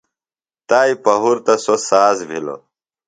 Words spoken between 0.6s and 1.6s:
تائی پہُرتہ